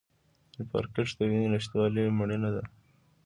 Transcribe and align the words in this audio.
د 0.53 0.55
انفارکټ 0.61 1.07
د 1.17 1.19
وینې 1.29 1.47
نشتوالي 1.55 2.03
مړینه 2.19 2.49
ده. 2.55 2.63